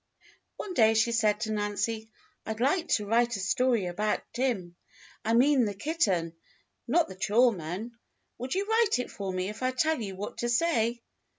One 0.57 0.73
day 0.73 0.95
she 0.95 1.11
said 1.11 1.41
to 1.41 1.51
Nancy: 1.51 2.09
"I'd 2.43 2.59
like 2.59 2.87
to 2.87 3.05
write 3.05 3.35
a 3.35 3.39
story 3.39 3.85
about 3.85 4.23
Tim. 4.33 4.75
I 5.23 5.35
mean 5.35 5.65
the 5.65 5.75
kitten, 5.75 6.33
not 6.87 7.07
the 7.07 7.13
chore 7.13 7.51
man. 7.51 7.91
Would 8.39 8.55
you 8.55 8.65
write 8.65 8.97
it 8.97 9.11
for 9.11 9.31
me 9.31 9.47
if 9.49 9.61
I 9.61 9.69
tell 9.69 10.01
you 10.01 10.15
what 10.15 10.39
to 10.39 10.49
say.?" 10.49 11.03